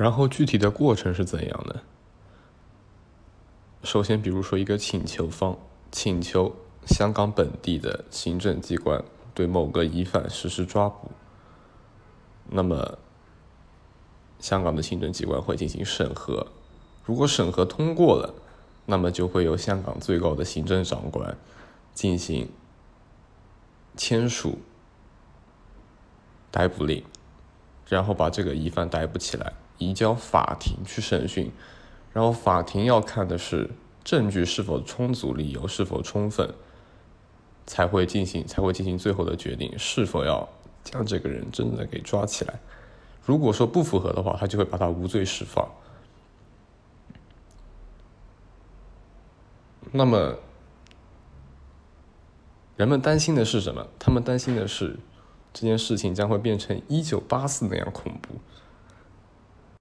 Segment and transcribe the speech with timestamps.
[0.00, 1.82] 然后具体的过程是怎样的？
[3.82, 5.58] 首先，比如说一个请求方
[5.92, 11.10] 请求香港本地的行政机关对某个疑犯实施抓捕，
[12.48, 12.98] 那么
[14.38, 16.46] 香港的行政机关会进行审核，
[17.04, 18.32] 如果审核通过了，
[18.86, 21.36] 那么就会由香港最高的行政长官
[21.92, 22.50] 进行
[23.98, 24.60] 签署
[26.50, 27.04] 逮捕令，
[27.86, 31.50] 然后把这个疑犯逮捕起来，移交法庭去审讯。
[32.12, 33.70] 然后法庭要看的是
[34.02, 36.52] 证据是否充足，理由是否充分，
[37.66, 40.48] 才会进行才会进行最后的决定，是否要
[40.82, 42.58] 将这个人真的给抓起来。
[43.24, 45.68] 如果说不符合的话，他就会把他无罪释放。
[49.92, 50.36] 那么，
[52.76, 53.86] 人们担心的是什么？
[53.98, 54.98] 他们担心的是
[55.52, 58.34] 这件事情将会变成一九八四那样恐怖。